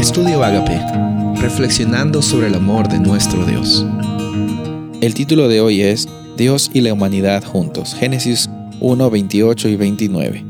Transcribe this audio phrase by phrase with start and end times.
[0.00, 0.80] Estudio Agape,
[1.42, 3.84] reflexionando sobre el amor de nuestro Dios.
[5.02, 8.48] El título de hoy es Dios y la humanidad juntos, Génesis
[8.80, 10.44] 1, 28 y 29.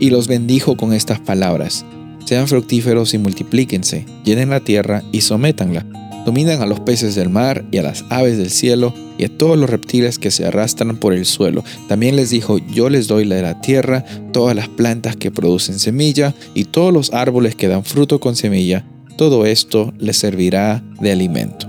[0.00, 1.84] Y los bendijo con estas palabras,
[2.24, 5.86] sean fructíferos y multiplíquense, llenen la tierra y sométanla,
[6.24, 9.58] dominan a los peces del mar y a las aves del cielo y a todos
[9.58, 11.64] los reptiles que se arrastran por el suelo.
[11.88, 15.78] También les dijo, yo les doy la de la tierra, todas las plantas que producen
[15.78, 18.84] semilla y todos los árboles que dan fruto con semilla,
[19.16, 21.68] todo esto les servirá de alimento.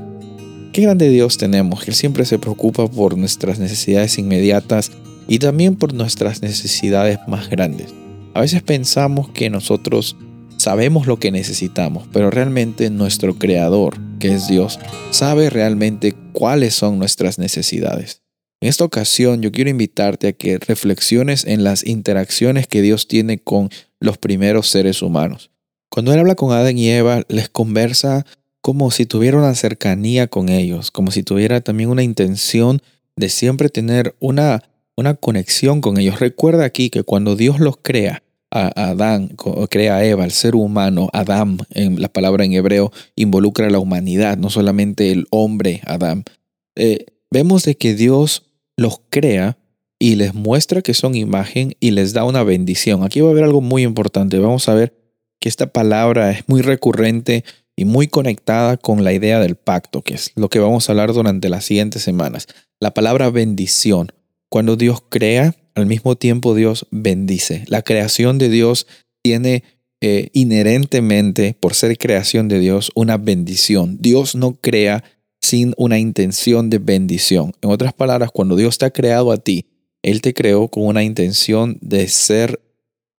[0.71, 4.91] Qué grande Dios tenemos, que siempre se preocupa por nuestras necesidades inmediatas
[5.27, 7.93] y también por nuestras necesidades más grandes.
[8.33, 10.15] A veces pensamos que nosotros
[10.57, 14.79] sabemos lo que necesitamos, pero realmente nuestro Creador, que es Dios,
[15.11, 18.21] sabe realmente cuáles son nuestras necesidades.
[18.61, 23.39] En esta ocasión yo quiero invitarte a que reflexiones en las interacciones que Dios tiene
[23.39, 25.51] con los primeros seres humanos.
[25.89, 28.25] Cuando Él habla con Adán y Eva, les conversa
[28.61, 32.81] como si tuviera una cercanía con ellos, como si tuviera también una intención
[33.17, 34.63] de siempre tener una,
[34.95, 36.21] una conexión con ellos.
[36.21, 38.22] Recuerda aquí que cuando Dios los crea,
[38.53, 39.35] a Adán,
[39.69, 43.79] crea a Eva, el ser humano, Adán, en la palabra en hebreo, involucra a la
[43.79, 46.23] humanidad, no solamente el hombre Adán.
[46.75, 48.43] Eh, vemos de que Dios
[48.77, 49.57] los crea
[49.99, 53.03] y les muestra que son imagen y les da una bendición.
[53.03, 54.37] Aquí va a haber algo muy importante.
[54.37, 54.93] Vamos a ver
[55.39, 57.43] que esta palabra es muy recurrente
[57.75, 61.13] y muy conectada con la idea del pacto, que es lo que vamos a hablar
[61.13, 62.47] durante las siguientes semanas.
[62.79, 64.11] La palabra bendición.
[64.49, 67.63] Cuando Dios crea, al mismo tiempo Dios bendice.
[67.67, 68.87] La creación de Dios
[69.21, 69.63] tiene
[70.01, 73.97] eh, inherentemente, por ser creación de Dios, una bendición.
[74.01, 75.03] Dios no crea
[75.41, 77.53] sin una intención de bendición.
[77.61, 79.65] En otras palabras, cuando Dios te ha creado a ti,
[80.01, 82.59] Él te creó con una intención de ser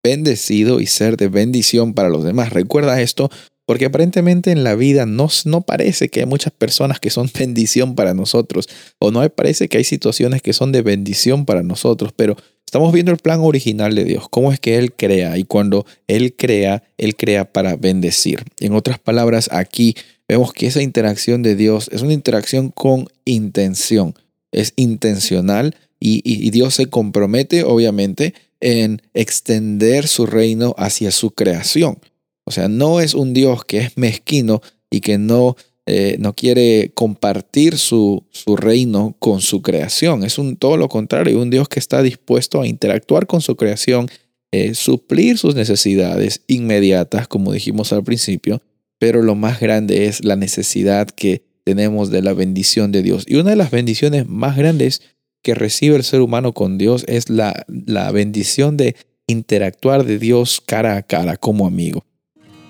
[0.03, 2.53] bendecido y ser de bendición para los demás.
[2.53, 3.31] Recuerda esto
[3.67, 7.95] porque aparentemente en la vida no, no parece que hay muchas personas que son bendición
[7.95, 12.37] para nosotros, o no parece que hay situaciones que son de bendición para nosotros, pero
[12.67, 16.35] estamos viendo el plan original de Dios, cómo es que Él crea, y cuando Él
[16.37, 18.45] crea, Él crea para bendecir.
[18.61, 19.95] En otras palabras, aquí
[20.29, 24.15] vemos que esa interacción de Dios es una interacción con intención,
[24.53, 31.99] es intencional y, y Dios se compromete, obviamente, en extender su reino hacia su creación.
[32.45, 34.61] O sea, no es un Dios que es mezquino
[34.91, 35.57] y que no,
[35.87, 40.25] eh, no quiere compartir su, su, reino con su creación.
[40.25, 44.09] Es un todo lo contrario, un Dios que está dispuesto a interactuar con su creación,
[44.53, 48.63] eh, suplir sus necesidades inmediatas, como dijimos al principio,
[48.99, 53.25] pero lo más grande es la necesidad que tenemos de la bendición de Dios.
[53.27, 55.03] Y una de las bendiciones más grandes
[55.43, 58.97] que recibe el ser humano con Dios es la, la bendición de
[59.27, 62.05] interactuar de Dios cara a cara como amigo.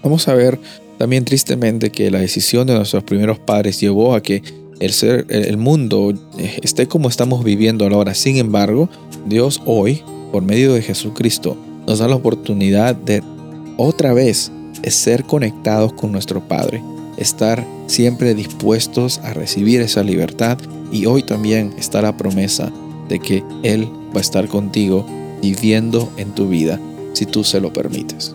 [0.05, 0.61] Vamos a ver
[0.99, 4.43] también tristemente que la decisión de nuestros primeros padres llevó a que
[4.79, 8.15] el, ser, el mundo eh, esté como estamos viviendo ahora.
[8.15, 8.91] Sin embargo,
[9.27, 11.57] Dios hoy, por medio de Jesucristo,
[11.87, 13.23] nos da la oportunidad de
[13.79, 14.53] otra vez
[14.87, 16.83] ser conectados con nuestro Padre,
[17.17, 20.59] estar siempre dispuestos a recibir esa libertad
[20.93, 22.71] y hoy también está la promesa
[23.09, 25.07] de que Él va a estar contigo
[25.41, 26.79] viviendo en tu vida
[27.15, 28.35] si tú se lo permites.